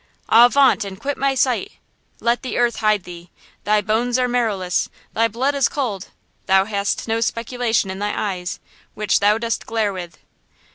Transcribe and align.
"'Avaunt! 0.29 0.83
and 0.83 0.99
quit 0.99 1.15
my 1.15 1.35
sight! 1.35 1.73
Let 2.19 2.41
the 2.41 2.57
earth 2.57 2.77
hide 2.77 3.03
thee! 3.03 3.29
Thy 3.65 3.81
bones 3.81 4.17
are 4.17 4.27
marrowless! 4.27 4.89
Thy 5.13 5.27
blood 5.27 5.53
is 5.53 5.69
cold! 5.69 6.07
Thou 6.47 6.65
hast 6.65 7.07
no 7.07 7.21
speculation 7.21 7.91
in 7.91 7.99
those 7.99 8.15
eyes 8.15 8.59
Which 8.95 9.19
thou 9.19 9.37
dost 9.37 9.67
glare 9.67 9.93
with?'" 9.93 10.17